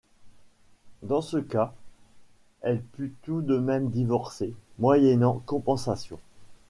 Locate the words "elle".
2.61-2.81